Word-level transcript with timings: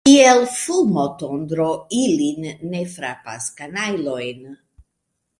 Kiel 0.07 0.39
fulmotondro 0.51 1.67
ilin 1.97 2.47
ne 2.71 2.81
frapas, 2.93 3.49
kanajlojn! 3.59 4.41